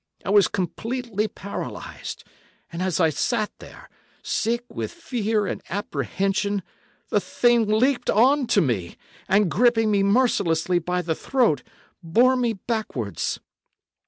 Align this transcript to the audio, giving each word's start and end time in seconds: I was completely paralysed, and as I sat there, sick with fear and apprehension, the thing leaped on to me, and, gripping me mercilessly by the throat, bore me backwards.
I 0.25 0.31
was 0.31 0.47
completely 0.47 1.27
paralysed, 1.27 2.23
and 2.73 2.81
as 2.81 2.99
I 2.99 3.11
sat 3.11 3.51
there, 3.59 3.87
sick 4.23 4.63
with 4.67 4.91
fear 4.91 5.45
and 5.45 5.61
apprehension, 5.69 6.63
the 7.09 7.19
thing 7.21 7.67
leaped 7.67 8.09
on 8.09 8.47
to 8.47 8.61
me, 8.61 8.95
and, 9.29 9.51
gripping 9.51 9.91
me 9.91 10.01
mercilessly 10.01 10.79
by 10.79 11.03
the 11.03 11.13
throat, 11.13 11.61
bore 12.01 12.35
me 12.35 12.53
backwards. 12.53 13.39